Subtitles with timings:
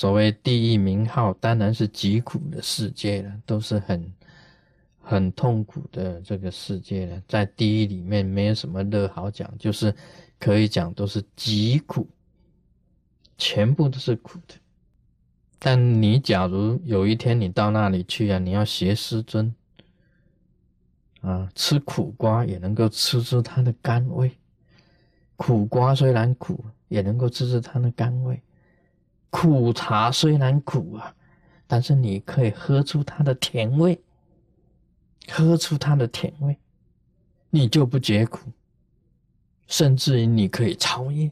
[0.00, 4.10] 所谓地狱名号，当然是极苦的世界了，都是很
[4.98, 7.22] 很痛苦的这个世界了。
[7.28, 9.94] 在地狱里面没有什么乐好讲，就是
[10.38, 12.08] 可以讲都是极苦，
[13.36, 14.54] 全部都是苦的。
[15.58, 19.54] 但你假如有一天你到那里去啊，你要学师尊
[21.20, 24.32] 啊，吃苦瓜也能够吃出它的甘味。
[25.36, 28.40] 苦瓜虽然苦，也能够吃出它的甘味。
[29.30, 31.14] 苦茶虽然苦啊，
[31.66, 33.98] 但是你可以喝出它的甜味，
[35.30, 36.56] 喝出它的甜味，
[37.48, 38.50] 你就不觉苦，
[39.66, 41.30] 甚至于你可以超越。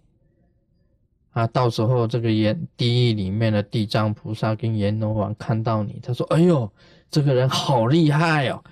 [1.33, 6.73] 啊，到时候这个阎地狱里面的地藏菩萨跟阎罗王看到你，他说：“哎呦，
[7.11, 8.65] 这个人好厉害哦！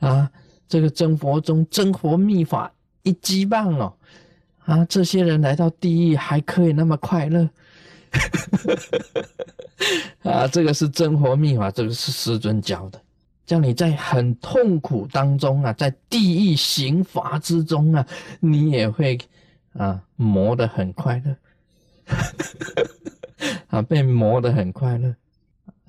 [0.00, 0.30] 啊，
[0.66, 3.94] 这个真佛宗真佛秘法一击棒哦！”
[4.64, 4.84] 啊！
[4.84, 7.48] 这些人来到地狱还可以那么快乐，
[10.22, 10.46] 啊！
[10.48, 13.00] 这个是真活密法，这个是师尊教的，
[13.46, 18.06] 叫你在很痛苦当中啊，在地狱刑罚之中啊，
[18.40, 19.18] 你也会
[19.72, 21.36] 啊磨得很快乐，
[23.68, 25.14] 啊被磨得很快乐。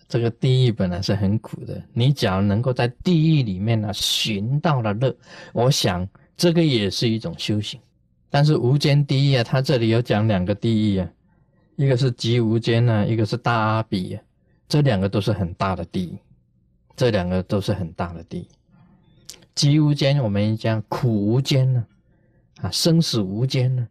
[0.07, 5.15] 这个地狱本来是很苦的，你只要能够在地狱里面呢寻到了乐，
[5.53, 7.79] 我想这个也是一种修行。
[8.31, 11.07] 但是无间地狱啊，它这里有讲两个地狱啊，
[11.79, 14.19] 一个是极无间呢，一个是大阿比，
[14.67, 16.17] 这两个都是很大的地，
[16.97, 18.49] 这两个都是很大的地。
[19.55, 21.85] 极无间我们讲苦无间呢，
[22.59, 23.87] 啊，生死无间呢，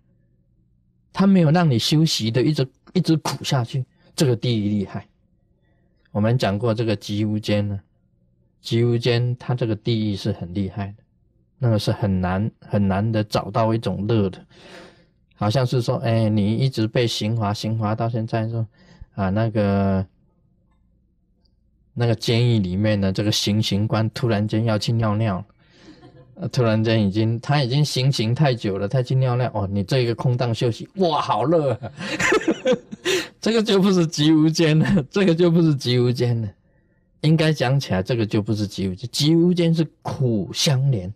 [1.15, 3.83] 他没有让你休息的，一直一直苦下去，
[4.15, 5.09] 这个地狱厉害。
[6.13, 7.81] 我们讲过这个极无间呢，
[8.61, 11.03] 极无间它这个地狱是很厉害的。
[11.59, 14.47] 那个是很难很难的找到一种乐的，
[15.41, 18.67] 好像是说，哎，你一直被刑罚刑罚到现在说，
[19.15, 20.05] 啊，那个
[21.95, 25.45] 那个监狱里面的这个行刑官突然间要去尿尿，
[26.51, 31.79] 突然间已经他已经行刑太久了，他去尿尿，哦，你这个空档休息，哇，好热，
[33.41, 36.49] 这个就不是极无间了，这个就不是极无间了，
[37.21, 41.15] 应该讲起来，这个就不是极无间，极无间是苦相连。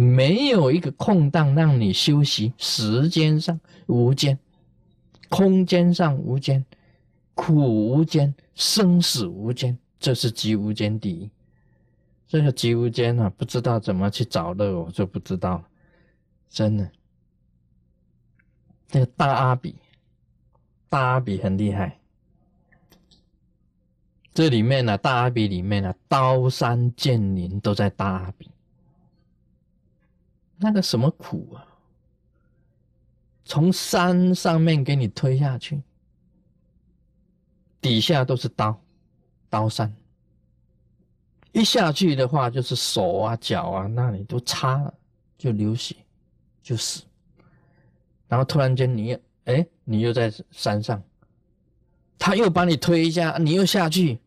[0.00, 4.38] 没有一个空档让你休息，时间上无间，
[5.28, 6.64] 空间上无间，
[7.34, 11.28] 苦无间，生死无间，这是极无间第一。
[12.28, 15.64] 这个极无间啊，不知道怎么去找乐，我就不知道了。
[16.48, 16.88] 真的，
[18.92, 19.74] 那个大阿比，
[20.88, 21.98] 大阿比很厉害。
[24.32, 28.48] 这里面呢，大阿比里面呢，刀山剑林都在大阿比。
[30.58, 31.64] 那个什么苦啊！
[33.44, 35.82] 从山上面给你推下去，
[37.80, 38.78] 底下都是刀，
[39.48, 39.94] 刀山。
[41.52, 44.92] 一下去的话，就是手啊、脚啊那里都插了，
[45.38, 45.96] 就流血，
[46.62, 47.04] 就死。
[48.28, 51.02] 然后突然间你，哎，你又在山上，
[52.18, 54.20] 他又把你推一下，你又下去，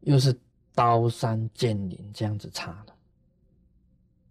[0.00, 0.38] 又是
[0.74, 2.94] 刀山剑林这样子插的。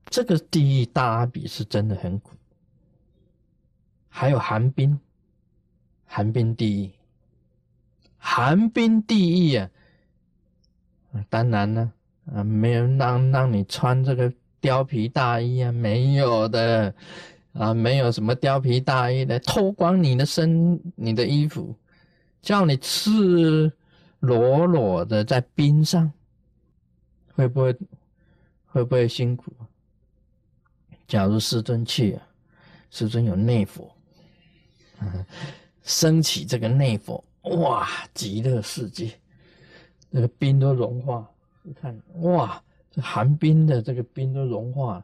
[0.09, 2.31] 这个地狱大阿比是真的很苦，
[4.09, 4.99] 还有寒冰，
[6.05, 6.91] 寒冰地狱，
[8.17, 9.69] 寒冰地狱啊！
[11.29, 11.91] 当然呢，
[12.33, 14.31] 啊，没有让让你穿这个
[14.61, 16.93] 貂皮大衣啊，没有的，
[17.53, 21.75] 啊，没有什么貂皮大衣的，脱光你的身，你的衣服，
[22.41, 23.71] 叫你赤
[24.19, 26.11] 裸裸的在冰上，
[27.35, 27.75] 会不会
[28.65, 29.53] 会不会辛苦？
[31.07, 32.19] 假如师尊去，
[32.91, 33.89] 师尊有内火，
[35.83, 39.11] 升起这个内火，哇，极乐世界，
[40.09, 41.25] 那个冰都融化，
[41.63, 45.01] 你看，哇，这寒冰的这个冰都融化，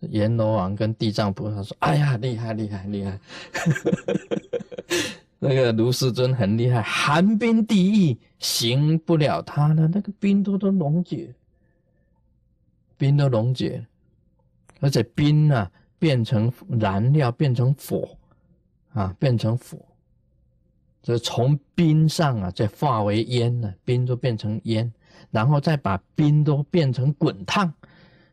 [0.00, 3.20] 阎罗王跟地藏菩萨说：“哎呀，厉害厉害厉害！”
[5.38, 11.32] 那个卢师尊很厉害，寒冰地狱行不了他的，那个冰都都溶解，
[12.98, 13.86] 冰都溶解。
[14.80, 18.16] 而且冰呢，变成燃料，变成火，
[18.92, 19.78] 啊，变成火，
[21.02, 24.90] 就从冰上啊，再化为烟呢，冰都变成烟，
[25.30, 27.72] 然后再把冰都变成滚烫，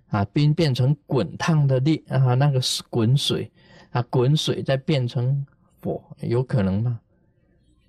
[0.07, 2.59] 啊，冰变成滚烫的力啊，那个
[2.89, 3.51] 滚水，
[3.91, 5.45] 啊，滚水再变成
[5.83, 6.99] 火，有可能吗？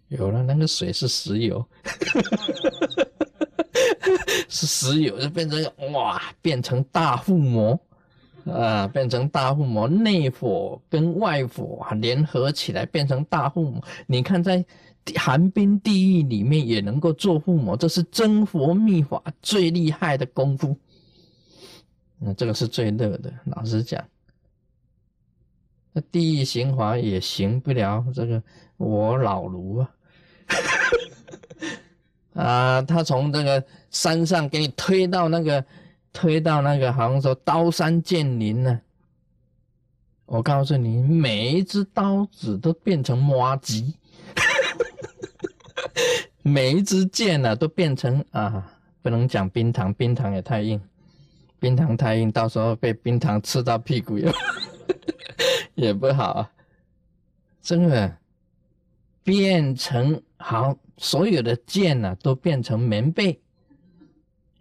[0.09, 1.65] 有了，那个水是石油，
[4.49, 5.63] 是石油，就变成
[5.93, 7.79] 哇，变成大覆魔。
[8.53, 13.83] 啊，变成大护魔，内火跟外火啊联合起来变成大护魔。
[14.06, 14.65] 你看，在
[15.17, 20.77] 寒冰地狱里面也能够做附魔，这是真佛秘法最厉害的功夫。
[22.19, 24.05] 那这个是最热的，老实讲，
[25.93, 28.43] 那地狱行法也行不了这个
[28.77, 29.91] 我老卢啊，
[32.35, 35.65] 啊，他从这个山上给你推到那个，
[36.13, 38.81] 推到那个，好像说刀山剑林呢。
[40.27, 43.95] 我告诉你，每一只刀子都变成麻吉，
[46.43, 48.71] 每一支剑呢都变成啊，
[49.01, 50.81] 不能讲冰糖，冰糖也太硬，
[51.59, 54.31] 冰糖太硬，到时候被冰糖刺到屁股也
[55.75, 56.53] 也不好，啊。
[57.63, 58.17] 真的
[59.23, 63.41] 变成好，所有的剑呢都变成棉被。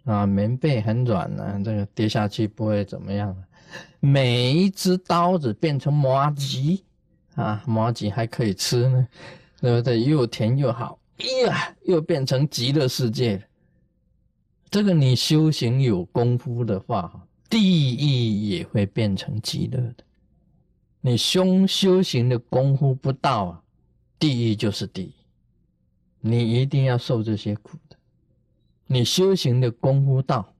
[0.08, 3.36] 啊，棉被很软呢，这个跌下去不会怎么样。
[4.00, 6.82] 每一只刀子变成麻吉
[7.34, 9.06] 啊，麻吉还可以吃呢，
[9.60, 10.02] 对不对？
[10.02, 10.98] 又甜又好。
[11.18, 13.46] 哎呀，又变成极乐世界。
[14.70, 20.04] 这个你修行有功夫的话，地狱也会变成极乐的。
[21.02, 23.62] 你修修行的功夫不到啊，
[24.18, 25.12] 地狱就是地狱，
[26.20, 27.76] 你一定要受这些苦。
[28.88, 30.52] 你修行的功夫到。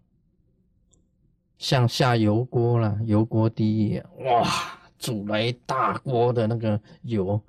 [1.59, 4.49] 像下油锅了，油锅第一，哇，
[4.97, 7.43] 煮了一大锅的那个油，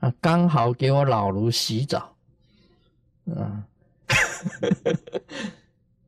[0.00, 2.16] 啊，刚好给我老卢洗澡，
[3.36, 3.64] 啊，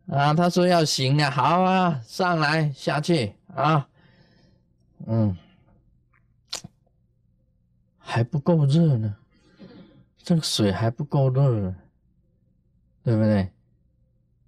[0.08, 3.88] 啊，他说要行啊，好啊，上来下去啊，
[5.06, 5.36] 嗯，
[7.98, 9.14] 还不够热呢，
[10.18, 11.72] 这个水还不够热，
[13.06, 13.48] 对不对？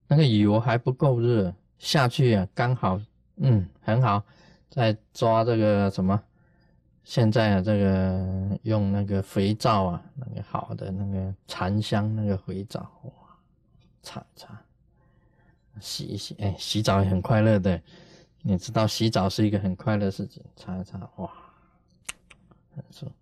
[0.09, 1.55] 那个油还不够热。
[1.79, 3.01] 下去啊，刚好，
[3.37, 4.21] 嗯，很好。
[4.69, 6.21] 再抓这个什么？
[7.05, 13.13] 现在啊，这个用那个肥皂啊，那个好的那个檀香那个肥皂，哇，
[14.03, 14.61] 擦擦，
[15.81, 17.81] 洗一洗，哎，洗澡也很快乐的。
[18.43, 21.31] 你知道洗澡是一个很快乐的事情，擦一擦，哇，
[22.75, 23.13] 很舒服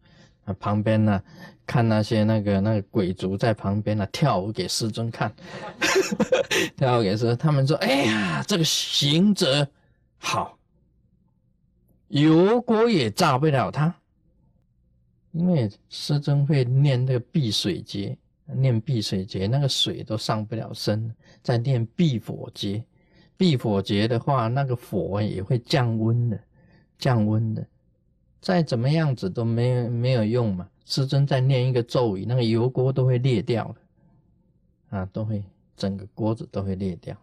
[0.46, 0.54] 服。
[0.60, 1.22] 旁边呢，
[1.66, 5.34] 看那些那个那个鬼族在旁边呢跳舞给师尊看，
[6.76, 9.68] 跳舞给师尊，他们说：“哎呀，这个行者
[10.18, 10.56] 好，
[12.08, 13.94] 油锅也炸不了他，
[15.32, 18.16] 因为师尊会念那个避水节，
[18.46, 22.84] 念避水节，那个水都上不了身，在念避火节，
[23.36, 26.40] 避火节的话，那个火也会降温的，
[26.98, 27.66] 降温的。”
[28.46, 30.68] 再怎么样子都没没有用嘛！
[30.84, 35.42] 师尊在念一个咒语，那个油锅都会裂掉的，啊，都会
[35.76, 37.16] 整个锅子都会裂掉。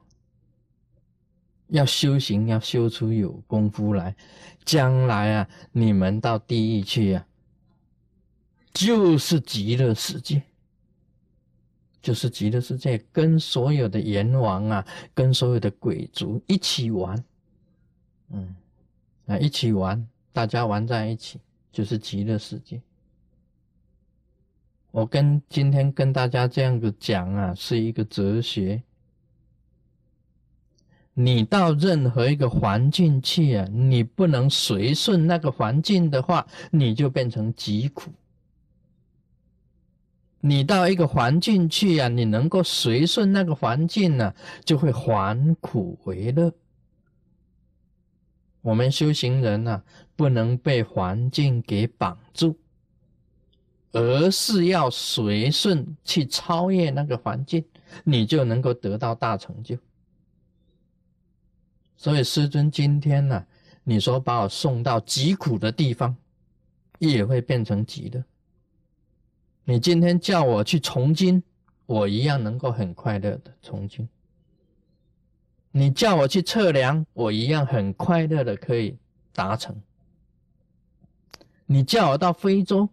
[1.69, 4.13] 要修行，要修出有功夫来，
[4.65, 7.25] 将来啊，你们到地狱去啊，
[8.73, 10.43] 就是极乐世界，
[12.01, 17.23] 就是极乐世界，跟所有的阎王啊，跟所有的鬼族一起玩，
[18.27, 18.53] 嗯，
[19.27, 20.05] 啊，一起玩。
[20.33, 21.39] 大家玩在一起
[21.71, 22.81] 就是极乐世界。
[24.91, 28.83] 我跟今天跟大家这样子讲啊，是一个哲学。
[31.13, 38.11] 你到任何一个环境去啊，你不能随顺那个环境的话，你就变成疾苦。
[40.39, 44.33] 你到一个环境去啊，你能够随顺那个环境呢，
[44.65, 46.51] 就会还苦为乐。
[48.63, 49.83] 我们修行人呢，
[50.15, 52.57] 不能被环境给绑住，
[53.91, 57.63] 而是要随顺去超越那个环境，
[58.05, 59.77] 你就能够得到大成就。
[61.97, 63.45] 所以师尊今天呢，
[63.83, 66.15] 你说把我送到极苦的地方，
[66.99, 68.23] 也会变成极乐。
[69.65, 71.43] 你今天叫我去从经，
[71.85, 74.07] 我一样能够很快乐的从经。
[75.75, 78.95] 你叫我去测量，我一样很快乐的可以
[79.33, 79.75] 达成。
[81.65, 82.87] 你叫我到非洲，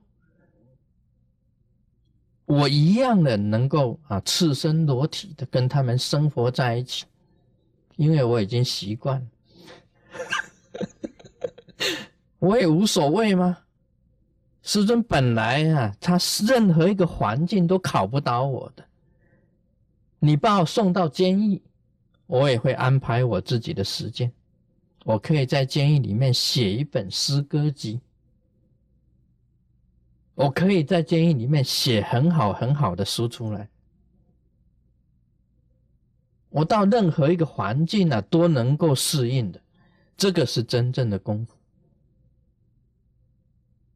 [2.46, 7.04] 我一样的能够啊赤身裸体的跟他们生活在一起，
[7.96, 9.28] 因为我已经习惯，
[12.38, 13.58] 我也无所谓吗？
[14.62, 16.18] 师尊本来啊，他
[16.48, 18.82] 任何一个环境都考不倒我的，
[20.18, 21.62] 你把我送到监狱。
[22.30, 24.30] 我也会安排我自己的时间，
[25.04, 28.00] 我可以在监狱里面写一本诗歌集，
[30.36, 33.68] 我可以在监狱里面写很好很好的书出来。
[36.50, 39.60] 我到任何一个环境啊，都能够适应的，
[40.16, 41.56] 这个是真正的功夫。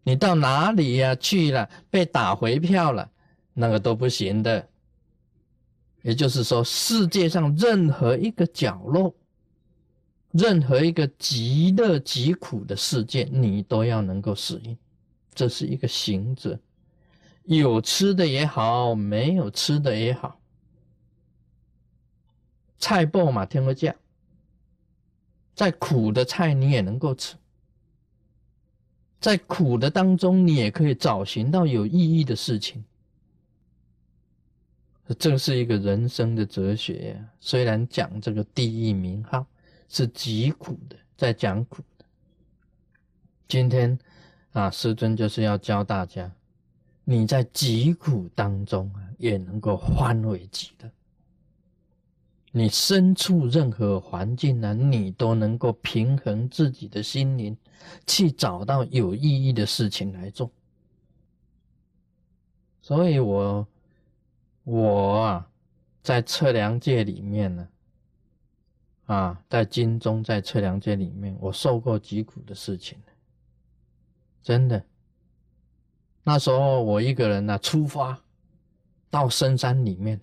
[0.03, 1.71] 你到哪里呀去了？
[1.88, 3.09] 被打回票了，
[3.53, 4.69] 那个都不行的。
[6.04, 9.14] 也就是说，世界上任何一个角落，
[10.32, 14.76] 任何一个极乐极苦的世界，你都要能够适应。
[15.34, 16.61] 这是一个行者，
[17.44, 20.38] 有吃的也好，没有吃的也好，
[22.78, 23.94] 菜爆嘛，天个价，
[25.54, 27.34] 再苦的菜你也能够吃。
[29.20, 32.84] 在苦的当中，你也可以找寻到有意义的事情。
[35.18, 37.28] 这是一个人生的哲学呀。
[37.40, 39.46] 虽然讲这个地狱名号
[39.88, 42.04] 是极苦的，在讲苦的。
[43.46, 43.99] 今天
[44.52, 46.32] 啊，师尊就是要教大家，
[47.04, 50.90] 你在极苦当中啊，也能够欢为极乐。
[52.50, 57.54] 你身处任何环境呢，你都能够平衡自己的心灵，
[58.06, 60.50] 去找到有意义的事情来做。
[62.80, 63.66] 所以，我
[64.64, 65.50] 我啊，
[66.02, 67.68] 在测量界里面呢，
[69.06, 72.99] 啊，在金钟，在测量界里面，我受过极苦的事情，
[74.42, 74.83] 真的。
[76.23, 78.18] 那时候我一个人呢，出发
[79.11, 80.21] 到深山里面。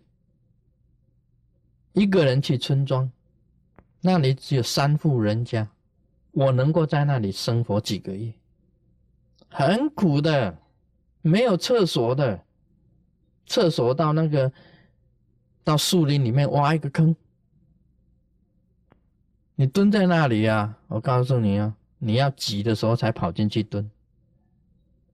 [1.94, 3.12] 一个人去村庄，
[4.00, 5.70] 那里只有三户人家，
[6.32, 8.34] 我能够在那里生活几个月，
[9.50, 10.58] 很苦的，
[11.22, 12.44] 没有厕所的，
[13.52, 14.50] 厕所到那个
[15.62, 17.14] 到树林里面挖一个坑，
[19.56, 23.92] 你蹲在那里啊，我告诉你啊，你要挤的时候才跑进去蹲，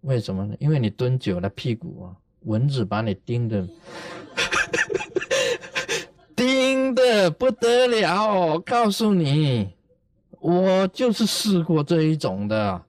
[0.01, 0.55] 为什么呢？
[0.59, 3.67] 因为你蹲久了屁股啊，蚊子把你叮的。
[6.35, 9.73] 叮的不得了，我告诉你，
[10.39, 12.83] 我就是试过这一种的，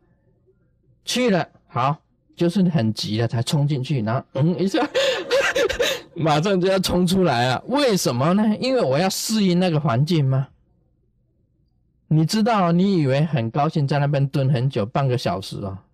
[1.07, 1.97] 去了好，
[2.37, 4.87] 就是很急了才冲进去，然后嗯一下，
[6.21, 7.63] 马上就要冲出来啊？
[7.67, 8.57] 为什么呢？
[8.59, 10.49] 因为我要适应那个环境吗？
[12.09, 15.85] 你知道，你以为很高兴在那边蹲很久，半个小时啊？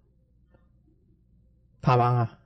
[1.83, 2.39] 怕帮啊，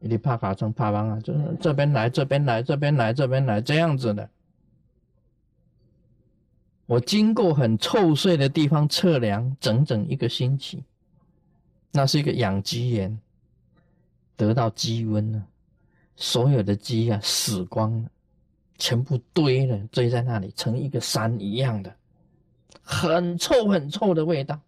[0.00, 4.28] 你怕卡成怕帮啊，就是这边来，这边来，这边来，这边来，这样子的。
[6.86, 10.84] 我经过很臭碎的地方测量整整一个星期，
[11.92, 13.18] 那是一个养鸡园，
[14.36, 15.42] 得到鸡瘟了，
[16.16, 18.10] 所有的鸡啊死光了，
[18.78, 21.94] 全部堆了堆在那里，成一个山一样的，
[22.82, 24.60] 很臭很臭的味道，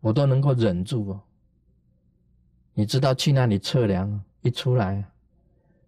[0.00, 1.20] 我都能够忍住哦。
[2.74, 5.04] 你知道去那里测量，一出来，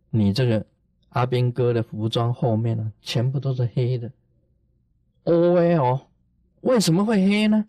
[0.09, 0.67] 你这个
[1.11, 4.11] 阿斌哥的服装后面呢，全部都是黑的。
[5.25, 6.09] 哦喂哦，
[6.63, 7.67] 为什么会黑呢？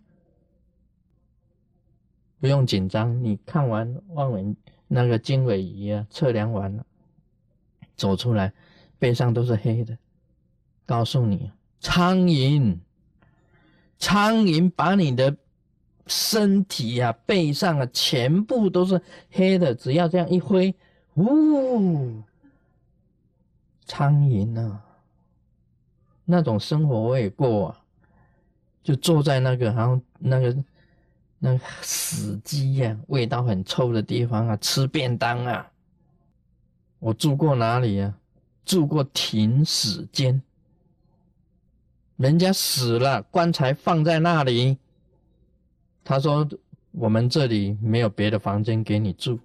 [2.40, 4.56] 不用紧张，你看完望远
[4.94, 6.84] 那个经纬仪啊，测量完了，
[7.96, 8.52] 走出来，
[8.98, 9.96] 背上都是黑的。
[10.84, 12.76] 告诉你，苍蝇，
[13.98, 15.34] 苍蝇把你的
[16.06, 19.74] 身体啊、背上啊，全部都是黑的。
[19.74, 20.74] 只要这样一挥，
[21.14, 22.22] 呜，
[23.86, 24.84] 苍蝇啊！
[26.26, 27.80] 那种生活我也过啊，
[28.82, 30.54] 就坐在那个然后那个
[31.44, 35.68] 那死鸡呀，味道很臭的地方啊，吃便当啊。
[37.00, 38.14] 我住过哪里呀？
[38.64, 40.40] 住过停尸间，
[42.16, 44.78] 人家死了，棺材放在那里。
[46.04, 46.48] 他说
[46.92, 49.40] 我们这里没有别的房间给你住，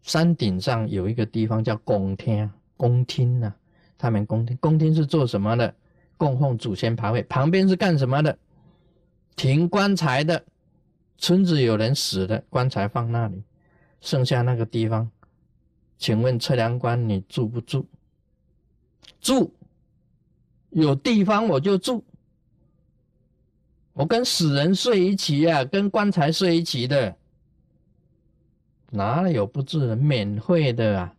[0.00, 3.54] 山顶上有一个地方叫公厅，公厅呢。
[3.98, 5.74] 他们宫廷，宫廷是做什么的？
[6.16, 7.22] 供奉祖先牌位。
[7.24, 8.38] 旁边是干什么的？
[9.36, 10.42] 停棺材的。
[11.18, 13.42] 村子有人死了，棺材放那里。
[14.00, 15.10] 剩下那个地方，
[15.98, 17.86] 请问测量官，你住不住？
[19.20, 19.54] 住。
[20.70, 22.04] 有地方我就住。
[23.92, 27.16] 我跟死人睡一起呀，跟棺材睡一起的。
[28.90, 29.96] 哪里有不住的？
[29.96, 31.14] 免费的啊！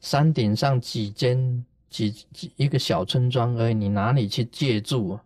[0.00, 1.64] 山顶上几间。
[1.90, 5.24] 几几一个小村庄而已，你哪里去借住啊？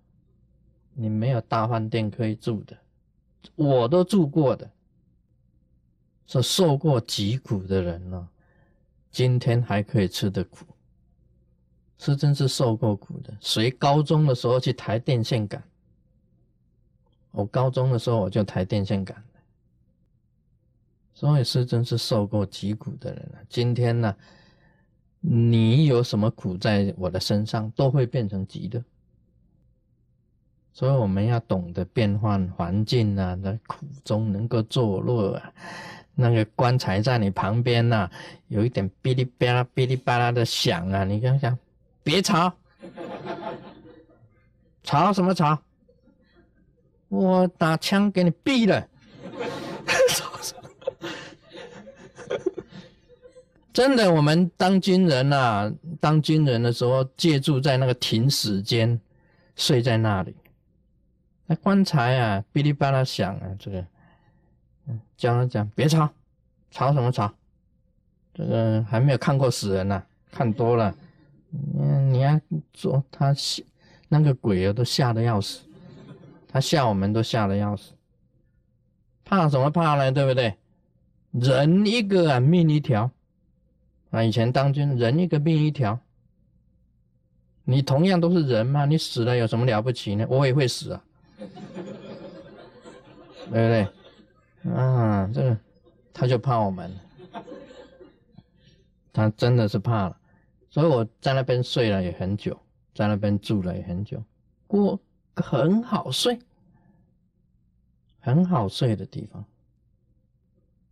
[0.92, 2.76] 你没有大饭店可以住的，
[3.54, 4.70] 我都住过的，
[6.26, 8.28] 是受过极苦的人了，
[9.10, 10.64] 今天还可以吃的苦，
[11.98, 13.36] 是真是受过苦的。
[13.40, 15.62] 谁高中的时候去抬电线杆？
[17.30, 19.22] 我高中的时候我就抬电线杆
[21.14, 23.38] 所以是真是受过极苦的人了。
[23.48, 24.16] 今天呢？
[25.20, 28.82] 你有什么苦在我的身上，都会变成极的。
[30.78, 35.52] 所以我们要懂得变换环境啊，在苦中能够作乐啊。
[36.14, 38.08] 那个棺材在你旁边呐，
[38.46, 41.58] 有一点哔哩吧啦、哔哩吧啦的响啊，你想想，
[42.04, 42.52] 别吵，
[44.84, 45.58] 吵什么吵？
[47.08, 48.86] 我打枪给你毙了！
[53.72, 59.00] 真的，我们当军人呐，当军人的时候，借住在那个停尸间，
[59.56, 60.36] 睡在那里。
[61.48, 63.84] 那棺材啊，哔哩吧啦响啊，这个。
[65.18, 66.08] 叫他讲别吵，
[66.70, 67.30] 吵什么吵？
[68.32, 70.94] 这个还没有看过死人呢，看多了，
[71.78, 72.40] 嗯，你要
[72.72, 73.62] 做他吓
[74.08, 75.60] 那个鬼啊，都吓得要死，
[76.48, 77.92] 他吓我们都吓得要死，
[79.24, 80.10] 怕什么怕呢？
[80.10, 80.56] 对不对？
[81.32, 83.10] 人一个啊，命一条
[84.10, 85.98] 啊，以前当军人一个命一条，
[87.64, 90.26] 你同样都是人嘛，你死了有什么了不起呢？
[90.30, 91.04] 我也会死啊，
[93.46, 93.88] 对不对？
[94.72, 95.56] 啊，这个
[96.12, 96.92] 他就怕我们，
[99.12, 100.18] 他真的是怕了，
[100.68, 102.58] 所以我在那边睡了也很久，
[102.94, 104.22] 在那边住了也很久，
[104.66, 105.00] 过
[105.34, 106.38] 很好睡，
[108.18, 109.44] 很好睡的地方。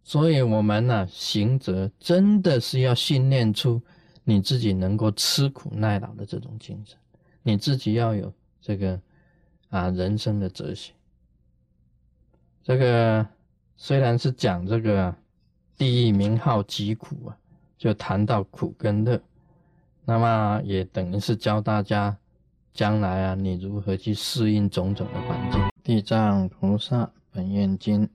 [0.05, 3.83] 所以我们呢，行者真的是要训练出
[4.23, 6.97] 你自己能够吃苦耐劳的这种精神，
[7.43, 9.00] 你自己要有这个
[9.76, 10.92] 啊人生的哲学，
[12.62, 13.26] 这个。
[13.78, 15.14] 虽然是讲这个
[15.76, 17.37] 地狱名号疾苦啊，
[17.76, 19.21] 就谈到苦跟乐，
[20.06, 22.16] 那么也等于是教大家
[22.73, 25.61] 将来啊，你如何去适应种种的环境。
[25.85, 28.09] 地藏菩萨本愿经，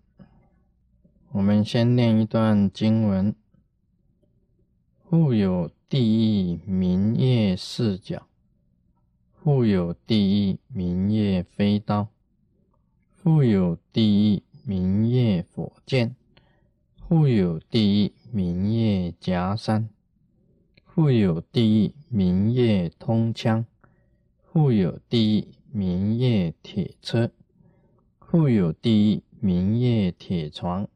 [1.31, 3.35] 我们先念一段经文：
[5.07, 8.25] 复有地狱明月四角，
[9.43, 12.09] 复有第一明月飞刀，
[13.15, 14.43] 复有第一。
[14.63, 16.15] 明月火箭，
[16.95, 19.89] 复有第一明月夹山，
[20.85, 23.65] 复有第一明月通枪，
[24.43, 27.31] 复有第一明月铁车，
[28.19, 30.87] 复有第一明月铁床，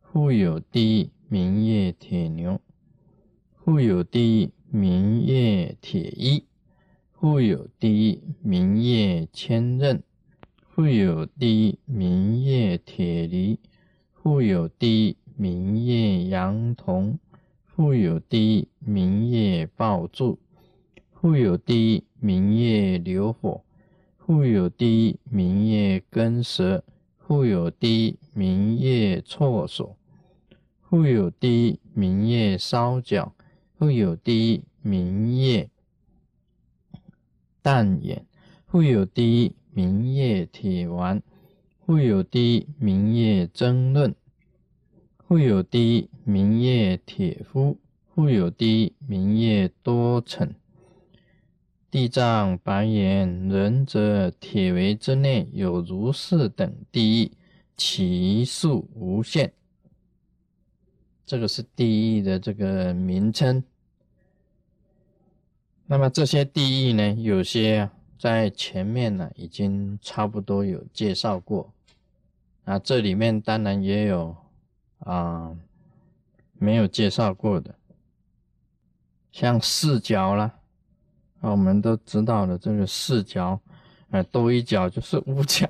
[0.00, 2.58] 复有第一明月铁牛，
[3.54, 6.46] 复有第一明月铁衣，
[7.24, 10.02] 复有地狱明月千仞。
[10.68, 13.58] 复有地狱明月铁犁，
[14.12, 17.18] 复有地狱明月羊童，
[17.64, 20.38] 复有地狱明月爆柱，
[21.14, 23.64] 复有地狱明月流火，
[24.18, 26.84] 复有地狱明月根蛇，
[27.16, 29.96] 复有地狱明月错手，
[30.82, 33.34] 复有地狱明月烧脚，
[33.78, 35.70] 复有地狱明月
[37.64, 38.26] 淡眼，
[38.66, 39.52] 复有地狱。
[39.76, 41.20] 明月铁丸，
[41.84, 44.14] 复有地明夜争论，
[45.26, 47.78] 复有地明夜铁夫，
[48.14, 50.54] 复有地明夜多尘。
[51.90, 57.32] 地藏白言：仁者，铁围之内有如是等地狱，
[57.76, 59.52] 其数无限。
[61.26, 63.64] 这个是地狱的这个名称。
[65.86, 67.12] 那么这些地狱呢？
[67.14, 67.90] 有些。
[68.16, 71.70] 在前面呢，已经差不多有介绍过，
[72.64, 74.34] 啊，这里面当然也有
[75.00, 75.54] 啊
[76.54, 77.74] 没有介绍过的，
[79.30, 80.50] 像四角啦，
[81.42, 83.60] 啊，我们都知道的这个四角，
[84.08, 85.68] 啊，多一角就是五角，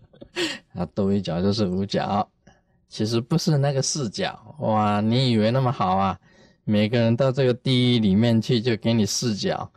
[0.74, 2.28] 啊，多一角就是五角，
[2.90, 6.20] 其实不是那个四角，哇，你以为那么好啊？
[6.68, 9.72] 每个人到这个地狱里面去就给你视角。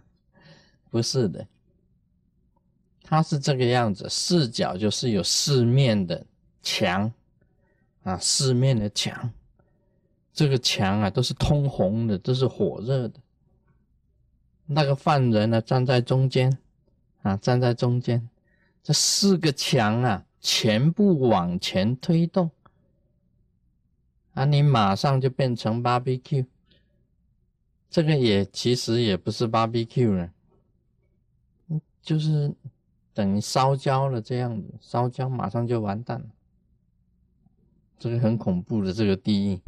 [0.88, 1.46] 不是的，
[3.02, 6.24] 它是这个样子，视角就是有四面的
[6.62, 7.12] 墙。
[8.02, 9.30] 啊，四面的墙，
[10.32, 13.20] 这个墙啊都是通红的，都是火热的。
[14.64, 16.58] 那个犯人呢站在中间。
[17.20, 18.26] 啊，站在中间，
[18.82, 22.50] 这四个墙啊全部往前推动。
[24.34, 26.46] 啊，你马上就变成 barbecue，
[27.90, 30.32] 这个也其实也不是 barbecue 了。
[32.00, 32.52] 就是
[33.14, 36.26] 等于烧焦了这样子，烧焦马上就完蛋了。
[37.98, 39.60] 这个很恐怖的，这个地狱，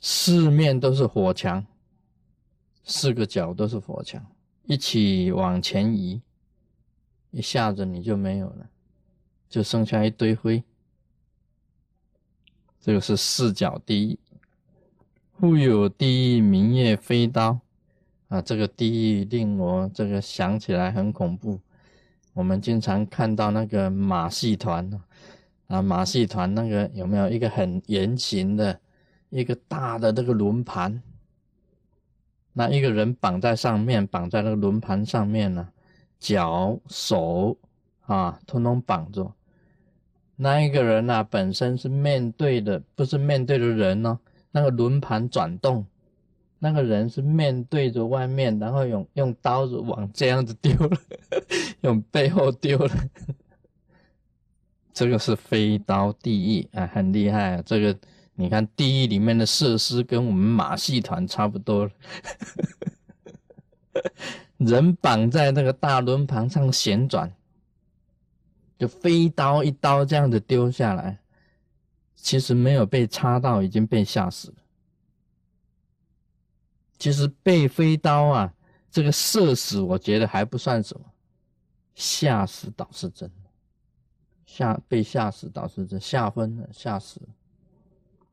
[0.00, 1.64] 四面都是火墙，
[2.84, 4.22] 四个角都是火墙，
[4.64, 6.20] 一起往前移，
[7.30, 8.68] 一下子你就没有了，
[9.48, 10.62] 就剩下一堆灰。
[12.80, 14.18] 这个是四角地狱，
[15.38, 17.60] 复有地狱明月飞刀
[18.28, 18.40] 啊！
[18.40, 21.60] 这个地狱令我这个想起来很恐怖。
[22.32, 24.90] 我们经常看到那个马戏团
[25.66, 28.80] 啊，马戏团那个有没有一个很圆形的
[29.28, 31.02] 一个大的那个轮盘？
[32.54, 35.68] 那一个人绑在上面，绑在那个轮盘上面呢，
[36.18, 37.56] 脚手
[38.06, 39.30] 啊，通通绑着。
[40.42, 44.18] 那一个人呢，本身是面对的，不是面对的人哦。
[44.52, 45.84] 那个轮盘转动，
[46.58, 50.96] 那个人是面对着外面，然后用用刀子往这样子丢了，
[51.82, 52.94] 用背后丢了。
[54.92, 57.96] 这个是飞刀地狱啊，很厉害啊，这个。
[58.36, 61.90] 你看地狱里面的设施跟我们马戏团差不多，
[64.56, 67.30] 人绑在那个大轮盘上旋转，
[68.80, 71.18] 就飞刀一刀这样子丢下来，
[72.16, 74.54] 其实没有被插到，已经被吓死了。
[76.98, 78.54] 其实被飞刀啊，
[78.90, 81.04] 这个射死我觉得还不算什么，
[81.94, 83.50] 吓死倒是真的，
[84.46, 87.20] 吓被吓死倒是真，吓昏了，吓死。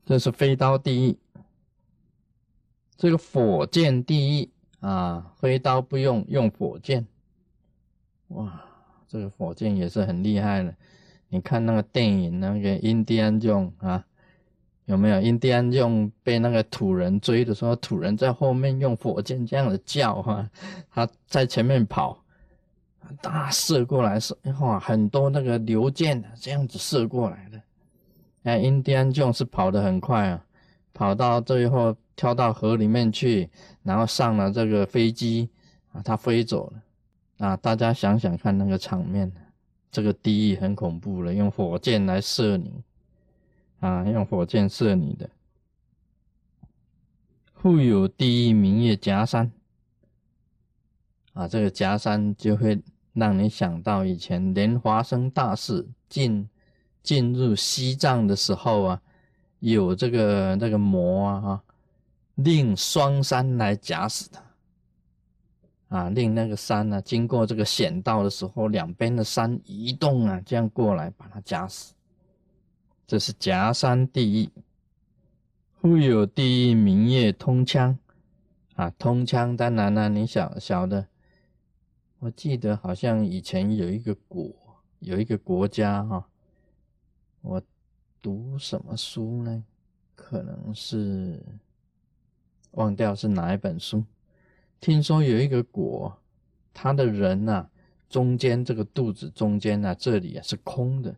[0.06, 1.18] 这是飞刀第一，
[2.96, 7.06] 这个火箭第一啊，飞刀不用用火箭，
[8.28, 8.64] 哇，
[9.08, 10.74] 这个火箭也是很厉害的。
[11.30, 14.04] 你看那个电影那个印第安用啊，
[14.86, 20.48] 有没有印第安用被那个土人追的时候，土人在后面用火箭这样的叫哈，
[20.90, 22.22] 他在前面跑，
[23.20, 27.60] 大射过来是哇，很多那个流箭这样子射过来的。
[28.40, 30.44] 那印第安琼是跑得很快啊，
[30.94, 33.50] 跑到最后跳到河里面去，
[33.82, 35.50] 然后上了这个飞机
[35.92, 36.82] 啊，他飞走了
[37.38, 37.56] 啊！
[37.56, 39.32] 大家想想看那个场面，
[39.90, 42.82] 这个地狱很恐怖了，用火箭来射你
[43.80, 45.28] 啊，用火箭射你的。
[47.54, 49.50] 富有第一名曰夹山
[51.32, 56.48] 啊，这个夹山就会让你想到以前莲花生大士进。
[57.00, 59.00] 进入西藏的时候啊，
[59.60, 61.62] 有这个那个魔啊，哈，
[62.34, 64.42] 令双山来夹死他，
[65.88, 71.94] 啊，令那个山呢，经过这个险道的时候，两边的山移动啊，这样过来把它夹死。
[73.06, 74.50] 这是夹山第一，
[75.80, 77.98] 富有第一名业通枪，
[78.74, 81.06] 啊，通枪当然了，你晓晓得，
[82.18, 84.52] 我记得好像以前有一个国，
[84.98, 86.28] 有一个国家哈。
[87.40, 87.62] 我
[88.20, 89.64] 读什么书呢？
[90.14, 91.42] 可能是
[92.72, 94.04] 忘掉是哪一本书。
[94.80, 96.18] 听说有一个果，
[96.72, 97.66] 他的人呐，
[98.08, 101.16] 中间这个肚子中间呢，这里啊是空的，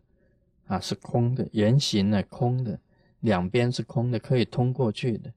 [0.67, 2.79] 啊是空的，圆形的空的，
[3.21, 5.33] 两边是空的，可以通过去的。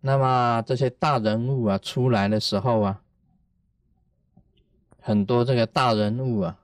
[0.00, 3.02] 那么这些大人物啊出来的时候啊，
[5.00, 6.58] 很多这个大人物啊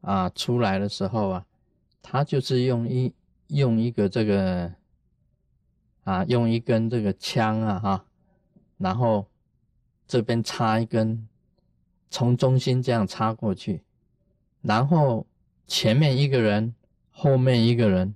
[0.00, 1.46] 啊出来的时候啊。
[2.08, 3.12] 他就是用一
[3.48, 4.72] 用一个这个
[6.04, 8.04] 啊，用一根这个枪啊哈，
[8.78, 9.26] 然后
[10.06, 11.26] 这边插一根，
[12.10, 13.82] 从中心这样插过去，
[14.62, 15.26] 然后
[15.66, 16.74] 前面一个人，
[17.10, 18.14] 后面一个人，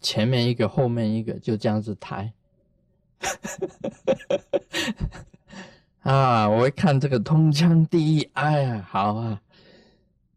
[0.00, 2.32] 前面一个，后面一个，就这样子抬。
[6.02, 9.40] 啊，我一看这个通枪第一，哎呀，好啊。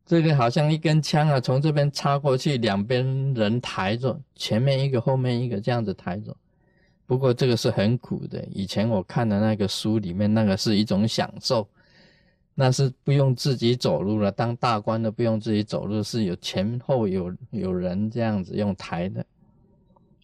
[0.06, 6.34] 这个好像一根枪啊，从这边插过去，两边人抬着，前面一个，后面一个，这样子抬着。
[7.08, 8.46] 不过这个是很苦的。
[8.52, 11.68] 以前我看的那个书里面，那个是一种享受，
[12.54, 14.30] 那是不用自己走路了。
[14.32, 19.26] 当大官的不用自己走路，是有前后有有人这样子用抬的。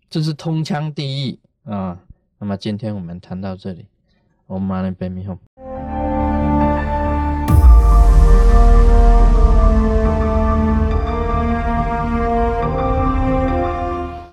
[0.09, 1.99] 这是通枪第一啊。
[2.37, 3.87] 那么今天我们谈到这里，
[4.45, 5.39] 我们马上背米后。